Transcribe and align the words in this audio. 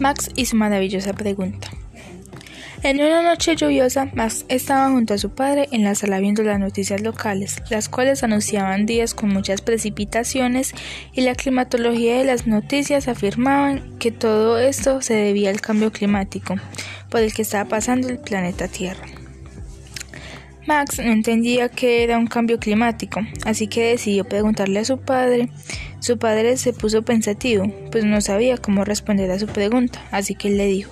Max 0.00 0.30
y 0.34 0.46
su 0.46 0.56
maravillosa 0.56 1.12
pregunta. 1.12 1.70
En 2.84 3.00
una 3.00 3.22
noche 3.22 3.56
lluviosa, 3.56 4.10
Max 4.12 4.44
estaba 4.48 4.90
junto 4.90 5.14
a 5.14 5.18
su 5.18 5.30
padre 5.30 5.68
en 5.72 5.84
la 5.84 5.94
sala 5.94 6.20
viendo 6.20 6.42
las 6.42 6.60
noticias 6.60 7.00
locales, 7.00 7.62
las 7.70 7.88
cuales 7.88 8.22
anunciaban 8.22 8.84
días 8.84 9.14
con 9.14 9.30
muchas 9.30 9.62
precipitaciones 9.62 10.74
y 11.14 11.22
la 11.22 11.34
climatología 11.34 12.18
de 12.18 12.24
las 12.24 12.46
noticias 12.46 13.08
afirmaban 13.08 13.98
que 13.98 14.12
todo 14.12 14.58
esto 14.58 15.00
se 15.00 15.14
debía 15.14 15.48
al 15.48 15.62
cambio 15.62 15.92
climático 15.92 16.56
por 17.08 17.22
el 17.22 17.32
que 17.32 17.40
estaba 17.40 17.66
pasando 17.66 18.10
el 18.10 18.18
planeta 18.18 18.68
Tierra. 18.68 19.06
Max 20.66 20.98
no 20.98 21.10
entendía 21.10 21.70
qué 21.70 22.04
era 22.04 22.18
un 22.18 22.26
cambio 22.26 22.58
climático, 22.58 23.20
así 23.44 23.66
que 23.66 23.92
decidió 23.92 24.24
preguntarle 24.24 24.80
a 24.80 24.84
su 24.84 24.98
padre. 24.98 25.48
Su 26.04 26.18
padre 26.18 26.58
se 26.58 26.74
puso 26.74 27.00
pensativo, 27.00 27.64
pues 27.90 28.04
no 28.04 28.20
sabía 28.20 28.58
cómo 28.58 28.84
responder 28.84 29.30
a 29.30 29.38
su 29.38 29.46
pregunta, 29.46 30.04
así 30.10 30.34
que 30.34 30.48
él 30.48 30.58
le 30.58 30.66
dijo 30.66 30.90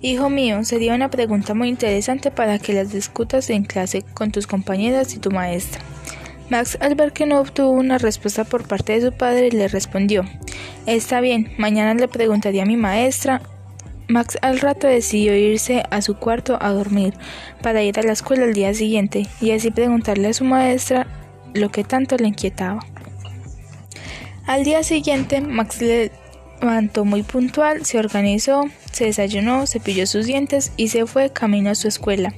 Hijo 0.00 0.30
mío, 0.30 0.64
sería 0.64 0.94
una 0.94 1.10
pregunta 1.10 1.52
muy 1.52 1.68
interesante 1.68 2.30
para 2.30 2.58
que 2.58 2.72
las 2.72 2.90
discutas 2.90 3.50
en 3.50 3.64
clase 3.64 4.02
con 4.14 4.32
tus 4.32 4.46
compañeras 4.46 5.12
y 5.12 5.18
tu 5.18 5.30
maestra. 5.30 5.82
Max, 6.48 6.78
al 6.80 6.94
ver 6.94 7.12
que 7.12 7.26
no 7.26 7.38
obtuvo 7.38 7.68
una 7.68 7.98
respuesta 7.98 8.44
por 8.44 8.66
parte 8.66 8.94
de 8.94 9.02
su 9.02 9.12
padre, 9.12 9.50
le 9.50 9.68
respondió 9.68 10.24
Está 10.86 11.20
bien, 11.20 11.52
mañana 11.58 11.92
le 11.92 12.08
preguntaré 12.08 12.62
a 12.62 12.64
mi 12.64 12.78
maestra 12.78 13.42
Max 14.08 14.38
al 14.40 14.58
rato 14.60 14.86
decidió 14.86 15.36
irse 15.36 15.82
a 15.90 16.00
su 16.00 16.16
cuarto 16.16 16.56
a 16.62 16.72
dormir 16.72 17.12
para 17.60 17.82
ir 17.82 18.00
a 18.00 18.02
la 18.02 18.12
escuela 18.12 18.44
el 18.44 18.54
día 18.54 18.72
siguiente 18.72 19.26
y 19.42 19.50
así 19.50 19.70
preguntarle 19.70 20.28
a 20.28 20.32
su 20.32 20.44
maestra 20.44 21.06
lo 21.52 21.70
que 21.70 21.84
tanto 21.84 22.16
le 22.16 22.28
inquietaba. 22.28 22.86
Al 24.46 24.64
día 24.64 24.82
siguiente, 24.82 25.40
Max 25.40 25.80
le 25.80 26.10
levantó 26.60 27.04
muy 27.04 27.22
puntual, 27.22 27.84
se 27.84 27.98
organizó, 27.98 28.68
se 28.90 29.06
desayunó, 29.06 29.66
cepilló 29.66 30.06
sus 30.06 30.26
dientes 30.26 30.72
y 30.76 30.88
se 30.88 31.06
fue 31.06 31.30
camino 31.30 31.70
a 31.70 31.74
su 31.74 31.88
escuela. 31.88 32.34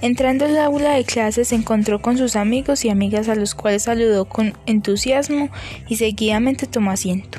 Entrando 0.00 0.46
al 0.46 0.58
aula 0.58 0.94
de 0.94 1.04
clases 1.04 1.48
se 1.48 1.54
encontró 1.54 2.00
con 2.00 2.16
sus 2.16 2.36
amigos 2.36 2.84
y 2.84 2.90
amigas 2.90 3.28
a 3.28 3.34
los 3.34 3.54
cuales 3.54 3.84
saludó 3.84 4.26
con 4.26 4.54
entusiasmo 4.66 5.50
y 5.88 5.96
seguidamente 5.96 6.66
tomó 6.66 6.90
asiento. 6.90 7.38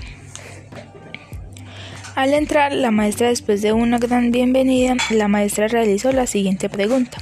Al 2.16 2.34
entrar, 2.36 2.72
la 2.72 2.91
maestra, 2.91 3.30
después 3.30 3.64
de 3.64 3.73
una 3.73 3.97
gran 3.97 4.31
bienvenida, 4.31 4.95
la 5.09 5.28
maestra 5.28 5.67
realizó 5.67 6.11
la 6.11 6.28
siguiente 6.28 6.69
pregunta. 6.69 7.17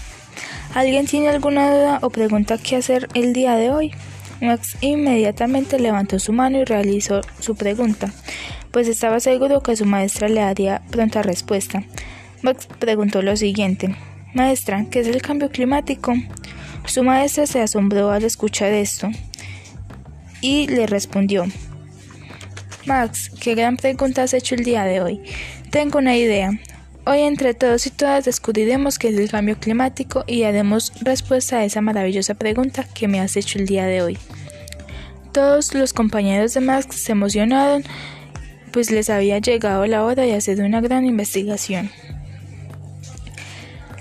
¿Alguien 0.73 1.05
tiene 1.05 1.29
alguna 1.29 1.73
duda 1.73 1.99
o 2.01 2.09
pregunta 2.09 2.57
qué 2.57 2.75
hacer 2.75 3.07
el 3.13 3.31
día 3.31 3.55
de 3.55 3.71
hoy? 3.71 3.93
Max 4.41 4.75
inmediatamente 4.81 5.79
levantó 5.79 6.19
su 6.19 6.33
mano 6.33 6.59
y 6.59 6.65
realizó 6.65 7.21
su 7.39 7.55
pregunta, 7.55 8.11
pues 8.71 8.87
estaba 8.87 9.19
seguro 9.19 9.61
que 9.61 9.75
su 9.75 9.85
maestra 9.85 10.27
le 10.27 10.41
daría 10.41 10.81
pronta 10.89 11.21
respuesta. 11.21 11.83
Max 12.41 12.67
preguntó 12.79 13.21
lo 13.21 13.37
siguiente. 13.37 13.95
Maestra, 14.33 14.85
¿qué 14.89 15.01
es 15.01 15.07
el 15.07 15.21
cambio 15.21 15.49
climático? 15.49 16.13
Su 16.85 17.03
maestra 17.03 17.45
se 17.45 17.61
asombró 17.61 18.09
al 18.11 18.23
escuchar 18.23 18.73
esto 18.73 19.09
y 20.41 20.67
le 20.67 20.87
respondió 20.87 21.45
Max, 22.85 23.29
qué 23.39 23.53
gran 23.53 23.77
pregunta 23.77 24.23
has 24.23 24.33
hecho 24.33 24.55
el 24.55 24.63
día 24.63 24.83
de 24.85 25.01
hoy. 25.01 25.21
Tengo 25.69 25.99
una 25.99 26.17
idea. 26.17 26.51
Hoy 27.03 27.21
entre 27.21 27.55
todos 27.55 27.87
y 27.87 27.89
todas 27.89 28.25
descubriremos 28.25 28.99
qué 28.99 29.09
es 29.09 29.17
el 29.17 29.31
cambio 29.31 29.57
climático 29.57 30.23
y 30.27 30.43
haremos 30.43 30.93
respuesta 31.01 31.57
a 31.57 31.65
esa 31.65 31.81
maravillosa 31.81 32.35
pregunta 32.35 32.87
que 32.93 33.07
me 33.07 33.19
has 33.19 33.35
hecho 33.35 33.57
el 33.57 33.65
día 33.65 33.87
de 33.87 34.03
hoy. 34.03 34.19
Todos 35.31 35.73
los 35.73 35.93
compañeros 35.93 36.53
de 36.53 36.61
Max 36.61 36.95
se 36.95 37.13
emocionaron, 37.13 37.83
pues 38.71 38.91
les 38.91 39.09
había 39.09 39.39
llegado 39.39 39.87
la 39.87 40.03
hora 40.03 40.21
de 40.23 40.35
hacer 40.35 40.61
una 40.61 40.79
gran 40.79 41.03
investigación. 41.05 41.89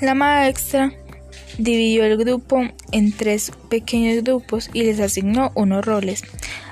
La 0.02 0.14
maestra 0.14 0.92
dividió 1.56 2.04
el 2.04 2.18
grupo 2.18 2.68
en 2.92 3.12
tres 3.12 3.50
pequeños 3.70 4.22
grupos 4.22 4.68
y 4.74 4.82
les 4.82 5.00
asignó 5.00 5.52
unos 5.54 5.86
roles. 5.86 6.22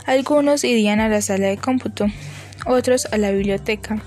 Algunos 0.04 0.62
irían 0.64 1.00
a 1.00 1.08
la 1.08 1.22
sala 1.22 1.46
de 1.46 1.56
cómputo, 1.56 2.06
otros 2.66 3.06
a 3.12 3.16
la 3.16 3.30
biblioteca, 3.30 4.02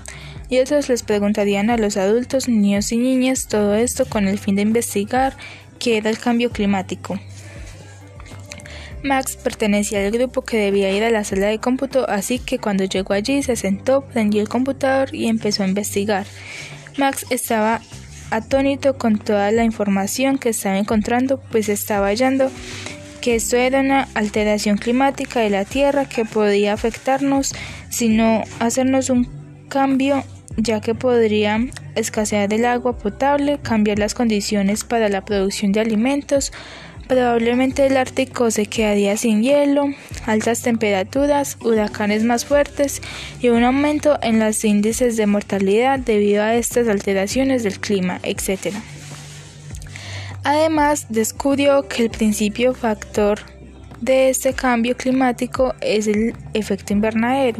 y 0.52 0.60
otros 0.60 0.90
les 0.90 1.02
preguntarían 1.02 1.70
a 1.70 1.78
los 1.78 1.96
adultos, 1.96 2.46
niños 2.46 2.92
y 2.92 2.98
niñas 2.98 3.48
todo 3.48 3.74
esto 3.74 4.04
con 4.04 4.28
el 4.28 4.38
fin 4.38 4.54
de 4.54 4.60
investigar 4.60 5.34
qué 5.78 5.96
era 5.96 6.10
el 6.10 6.18
cambio 6.18 6.50
climático. 6.50 7.18
Max 9.02 9.36
pertenecía 9.36 10.04
al 10.04 10.10
grupo 10.10 10.42
que 10.42 10.58
debía 10.58 10.94
ir 10.94 11.04
a 11.04 11.10
la 11.10 11.24
sala 11.24 11.46
de 11.46 11.58
cómputo, 11.58 12.06
así 12.06 12.38
que 12.38 12.58
cuando 12.58 12.84
llegó 12.84 13.14
allí 13.14 13.42
se 13.42 13.56
sentó, 13.56 14.02
prendió 14.02 14.42
el 14.42 14.50
computador 14.50 15.14
y 15.14 15.28
empezó 15.28 15.62
a 15.62 15.68
investigar. 15.68 16.26
Max 16.98 17.24
estaba 17.30 17.80
atónito 18.30 18.98
con 18.98 19.18
toda 19.18 19.52
la 19.52 19.64
información 19.64 20.36
que 20.36 20.50
estaba 20.50 20.76
encontrando, 20.76 21.40
pues 21.50 21.70
estaba 21.70 22.08
hallando 22.08 22.50
que 23.22 23.36
esto 23.36 23.56
era 23.56 23.80
una 23.80 24.06
alteración 24.12 24.76
climática 24.76 25.40
de 25.40 25.48
la 25.48 25.64
Tierra 25.64 26.04
que 26.04 26.26
podía 26.26 26.74
afectarnos, 26.74 27.54
sino 27.88 28.42
hacernos 28.60 29.08
un 29.08 29.26
cambio 29.70 30.22
ya 30.56 30.80
que 30.80 30.94
podría 30.94 31.60
escasear 31.94 32.52
el 32.52 32.64
agua 32.64 32.96
potable, 32.96 33.58
cambiar 33.62 33.98
las 33.98 34.14
condiciones 34.14 34.84
para 34.84 35.08
la 35.08 35.24
producción 35.24 35.72
de 35.72 35.80
alimentos, 35.80 36.52
probablemente 37.08 37.86
el 37.86 37.96
Ártico 37.96 38.50
se 38.50 38.66
quedaría 38.66 39.16
sin 39.16 39.42
hielo, 39.42 39.86
altas 40.26 40.62
temperaturas, 40.62 41.58
huracanes 41.60 42.24
más 42.24 42.44
fuertes 42.44 43.02
y 43.40 43.48
un 43.48 43.64
aumento 43.64 44.18
en 44.22 44.38
los 44.38 44.64
índices 44.64 45.16
de 45.16 45.26
mortalidad 45.26 45.98
debido 45.98 46.42
a 46.42 46.54
estas 46.54 46.88
alteraciones 46.88 47.62
del 47.62 47.80
clima, 47.80 48.20
etc. 48.22 48.74
Además, 50.44 51.06
descubrió 51.08 51.86
que 51.86 52.02
el 52.02 52.10
principio 52.10 52.74
factor 52.74 53.40
de 54.00 54.30
este 54.30 54.52
cambio 54.52 54.96
climático 54.96 55.74
es 55.80 56.08
el 56.08 56.34
efecto 56.54 56.92
invernadero. 56.92 57.58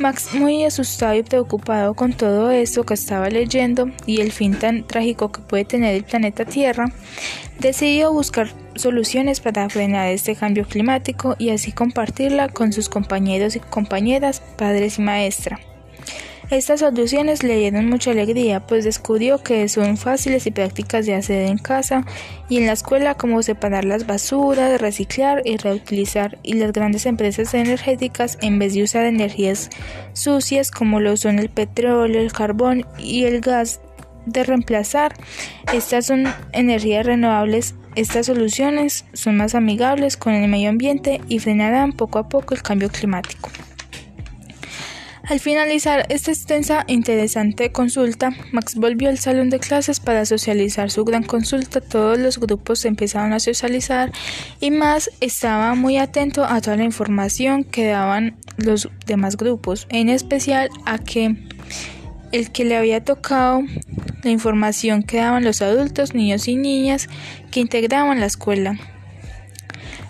Max, 0.00 0.34
muy 0.34 0.64
asustado 0.64 1.14
y 1.14 1.22
preocupado 1.22 1.92
con 1.92 2.14
todo 2.14 2.50
esto 2.50 2.84
que 2.84 2.94
estaba 2.94 3.28
leyendo 3.28 3.90
y 4.06 4.22
el 4.22 4.32
fin 4.32 4.58
tan 4.58 4.86
trágico 4.86 5.30
que 5.30 5.42
puede 5.42 5.66
tener 5.66 5.94
el 5.94 6.04
planeta 6.04 6.46
Tierra, 6.46 6.86
decidió 7.58 8.10
buscar 8.10 8.48
soluciones 8.76 9.40
para 9.40 9.68
frenar 9.68 10.08
este 10.08 10.34
cambio 10.34 10.64
climático 10.64 11.36
y 11.38 11.50
así 11.50 11.72
compartirla 11.72 12.48
con 12.48 12.72
sus 12.72 12.88
compañeros 12.88 13.56
y 13.56 13.60
compañeras, 13.60 14.40
padres 14.56 14.98
y 14.98 15.02
maestra. 15.02 15.60
Estas 16.50 16.80
soluciones 16.80 17.44
le 17.44 17.56
dieron 17.58 17.88
mucha 17.88 18.10
alegría, 18.10 18.66
pues 18.66 18.82
descubrió 18.82 19.40
que 19.40 19.68
son 19.68 19.96
fáciles 19.96 20.48
y 20.48 20.50
prácticas 20.50 21.06
de 21.06 21.14
hacer 21.14 21.46
en 21.46 21.58
casa 21.58 22.04
y 22.48 22.56
en 22.56 22.66
la 22.66 22.72
escuela 22.72 23.14
como 23.14 23.40
separar 23.44 23.84
las 23.84 24.04
basuras, 24.04 24.80
reciclar 24.80 25.42
y 25.44 25.58
reutilizar 25.58 26.40
y 26.42 26.54
las 26.54 26.72
grandes 26.72 27.06
empresas 27.06 27.54
energéticas 27.54 28.36
en 28.42 28.58
vez 28.58 28.74
de 28.74 28.82
usar 28.82 29.06
energías 29.06 29.70
sucias 30.12 30.72
como 30.72 30.98
lo 30.98 31.16
son 31.16 31.38
el 31.38 31.50
petróleo, 31.50 32.20
el 32.20 32.32
carbón 32.32 32.84
y 32.98 33.26
el 33.26 33.40
gas 33.40 33.80
de 34.26 34.42
reemplazar. 34.42 35.14
Estas 35.72 36.06
son 36.06 36.24
energías 36.52 37.06
renovables. 37.06 37.76
Estas 37.94 38.26
soluciones 38.26 39.04
son 39.12 39.36
más 39.36 39.54
amigables 39.54 40.16
con 40.16 40.34
el 40.34 40.50
medio 40.50 40.68
ambiente 40.68 41.20
y 41.28 41.38
frenarán 41.38 41.92
poco 41.92 42.18
a 42.18 42.28
poco 42.28 42.54
el 42.54 42.62
cambio 42.62 42.88
climático. 42.88 43.50
Al 45.30 45.38
finalizar 45.38 46.06
esta 46.08 46.32
extensa 46.32 46.84
e 46.88 46.92
interesante 46.92 47.70
consulta, 47.70 48.32
Max 48.50 48.74
volvió 48.74 49.08
al 49.08 49.18
salón 49.18 49.48
de 49.48 49.60
clases 49.60 50.00
para 50.00 50.24
socializar 50.26 50.90
su 50.90 51.04
gran 51.04 51.22
consulta. 51.22 51.80
Todos 51.80 52.18
los 52.18 52.40
grupos 52.40 52.84
empezaron 52.84 53.32
a 53.32 53.38
socializar 53.38 54.10
y 54.58 54.72
Max 54.72 55.08
estaba 55.20 55.76
muy 55.76 55.98
atento 55.98 56.44
a 56.44 56.60
toda 56.60 56.76
la 56.78 56.82
información 56.82 57.62
que 57.62 57.86
daban 57.86 58.38
los 58.56 58.90
demás 59.06 59.36
grupos, 59.36 59.86
en 59.90 60.08
especial 60.08 60.68
a 60.84 60.98
que 60.98 61.36
el 62.32 62.50
que 62.50 62.64
le 62.64 62.76
había 62.76 63.04
tocado 63.04 63.62
la 64.24 64.30
información 64.30 65.04
que 65.04 65.18
daban 65.18 65.44
los 65.44 65.62
adultos, 65.62 66.12
niños 66.12 66.48
y 66.48 66.56
niñas 66.56 67.08
que 67.52 67.60
integraban 67.60 68.18
la 68.18 68.26
escuela. 68.26 68.80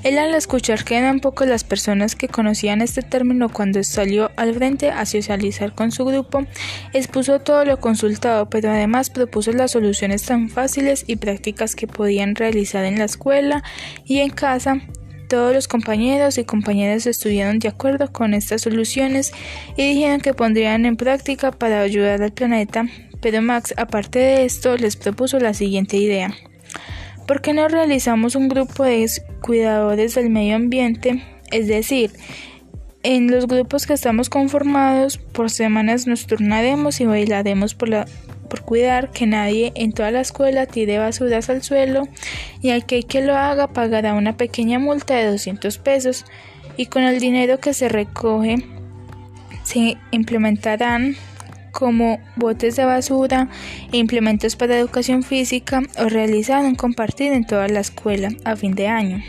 Él 0.02 0.16
al 0.18 0.34
escuchar 0.34 0.84
que 0.84 0.96
eran 0.96 1.20
pocas 1.20 1.46
las 1.46 1.62
personas 1.62 2.14
que 2.14 2.28
conocían 2.28 2.80
este 2.80 3.02
término 3.02 3.50
cuando 3.50 3.82
salió 3.84 4.30
al 4.36 4.54
frente 4.54 4.90
a 4.90 5.04
socializar 5.04 5.74
con 5.74 5.92
su 5.92 6.06
grupo, 6.06 6.46
expuso 6.94 7.40
todo 7.40 7.66
lo 7.66 7.80
consultado, 7.80 8.48
pero 8.48 8.70
además 8.70 9.10
propuso 9.10 9.52
las 9.52 9.72
soluciones 9.72 10.24
tan 10.24 10.48
fáciles 10.48 11.04
y 11.06 11.16
prácticas 11.16 11.74
que 11.74 11.86
podían 11.86 12.34
realizar 12.34 12.86
en 12.86 12.98
la 12.98 13.04
escuela 13.04 13.62
y 14.06 14.20
en 14.20 14.30
casa. 14.30 14.80
Todos 15.28 15.52
los 15.54 15.68
compañeros 15.68 16.38
y 16.38 16.44
compañeras 16.44 17.06
estuvieron 17.06 17.58
de 17.58 17.68
acuerdo 17.68 18.10
con 18.10 18.32
estas 18.32 18.62
soluciones 18.62 19.32
y 19.76 19.86
dijeron 19.94 20.20
que 20.20 20.34
pondrían 20.34 20.86
en 20.86 20.96
práctica 20.96 21.52
para 21.52 21.82
ayudar 21.82 22.22
al 22.22 22.32
planeta, 22.32 22.86
pero 23.20 23.42
Max, 23.42 23.74
aparte 23.76 24.18
de 24.18 24.44
esto, 24.46 24.76
les 24.76 24.96
propuso 24.96 25.38
la 25.38 25.52
siguiente 25.52 25.98
idea. 25.98 26.34
¿Por 27.30 27.42
qué 27.42 27.52
no 27.52 27.68
realizamos 27.68 28.34
un 28.34 28.48
grupo 28.48 28.82
de 28.82 29.08
cuidadores 29.40 30.16
del 30.16 30.30
medio 30.30 30.56
ambiente? 30.56 31.22
Es 31.52 31.68
decir, 31.68 32.10
En 33.04 33.30
los 33.30 33.46
grupos 33.46 33.86
que 33.86 33.92
estamos 33.92 34.28
conformados, 34.28 35.18
por 35.18 35.48
semanas 35.48 36.08
nos 36.08 36.26
turnaremos 36.26 37.00
y 37.00 37.06
bailaremos 37.06 37.76
por, 37.76 37.88
cuidar 38.64 39.12
que 39.12 39.28
nadie 39.28 39.70
en 39.76 39.92
toda 39.92 40.10
la 40.10 40.22
escuela 40.22 40.66
tire 40.66 40.98
basuras 40.98 41.48
al 41.50 41.62
suelo 41.62 42.08
y 42.62 42.70
al 42.70 42.84
que, 42.84 43.04
que 43.04 43.22
lo 43.22 43.36
haga 43.36 43.68
pagará 43.68 44.14
una 44.14 44.36
pequeña 44.36 44.80
multa 44.80 45.14
de 45.14 45.30
200 45.30 45.78
pesos 45.78 46.24
y 46.76 46.86
con 46.86 47.04
el 47.04 47.20
dinero 47.20 47.60
que 47.60 47.74
se 47.74 47.88
recoge 47.88 48.56
se 49.62 49.98
implementarán 50.10 51.14
como 51.72 52.18
botes 52.36 52.76
de 52.76 52.84
basura 52.84 53.48
e 53.92 53.98
implementos 53.98 54.56
para 54.56 54.78
educación 54.78 55.22
física 55.22 55.82
o 55.98 56.08
realizar 56.08 56.64
un 56.64 56.74
compartir 56.74 57.32
en 57.32 57.46
toda 57.46 57.68
la 57.68 57.80
escuela 57.80 58.30
a 58.44 58.56
fin 58.56 58.74
de 58.74 58.88
año. 58.88 59.22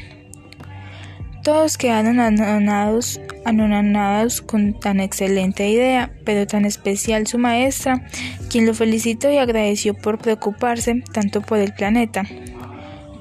Todos 1.43 1.79
quedaron 1.79 2.19
anonadados, 2.19 4.41
con 4.41 4.79
tan 4.79 4.99
excelente 4.99 5.67
idea, 5.67 6.11
pero 6.23 6.45
tan 6.45 6.65
especial 6.65 7.25
su 7.25 7.39
maestra, 7.39 8.05
quien 8.49 8.67
lo 8.67 8.75
felicitó 8.75 9.31
y 9.31 9.37
agradeció 9.37 9.95
por 9.95 10.19
preocuparse 10.19 11.03
tanto 11.11 11.41
por 11.41 11.57
el 11.57 11.73
planeta. 11.73 12.25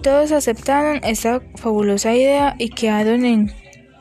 Todos 0.03 0.33
aceptaron 0.33 1.01
esta 1.03 1.41
fabulosa 1.57 2.15
idea 2.15 2.57
y 2.59 2.69
quedaron 2.69 3.25
en 3.25 3.53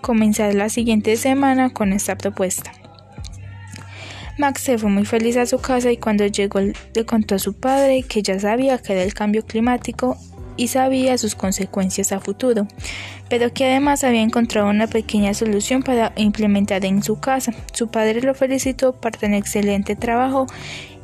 comenzar 0.02 0.54
la 0.54 0.68
siguiente 0.68 1.16
semana 1.16 1.70
con 1.70 1.94
esta 1.94 2.18
propuesta. 2.18 2.74
Max 4.40 4.62
se 4.62 4.78
fue 4.78 4.90
muy 4.90 5.06
feliz 5.06 5.36
a 5.36 5.46
su 5.46 5.60
casa 5.60 5.92
y 5.92 5.98
cuando 5.98 6.26
llegó 6.26 6.62
le 6.62 7.06
contó 7.06 7.36
a 7.36 7.40
su 7.40 7.54
padre 7.54 8.04
que 8.04 8.24
ya 8.24 8.40
sabía 8.40 8.78
que 8.78 8.94
era 8.94 9.04
el 9.04 9.14
cambio 9.14 9.44
climático 9.46 10.18
y 10.56 10.70
sabía 10.70 11.18
sus 11.18 11.36
consecuencias 11.36 12.14
a 12.14 12.22
futuro, 12.22 12.66
pero 13.30 13.54
que 13.54 13.66
además 13.66 14.06
había 14.06 14.22
encontrado 14.22 14.70
una 14.70 14.88
pequeña 14.88 15.34
solución 15.34 15.84
para 15.84 16.14
implementar 16.16 16.86
en 16.86 17.04
su 17.04 17.20
casa. 17.20 17.54
Su 17.74 17.90
padre 17.90 18.22
lo 18.22 18.34
felicitó 18.34 18.94
por 18.94 19.12
tan 19.12 19.34
excelente 19.34 19.98
trabajo 19.98 20.48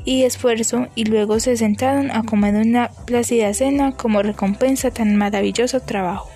y 0.05 0.23
esfuerzo 0.23 0.87
y 0.95 1.03
luego 1.03 1.41
se 1.41 1.57
sentaron 1.57 2.11
a 2.11 2.23
comer 2.23 2.55
una 2.55 2.89
plácida 3.05 3.53
cena 3.53 3.91
como 3.91 4.21
recompensa 4.21 4.91
tan 4.91 5.17
maravilloso 5.17 5.81
trabajo. 5.81 6.34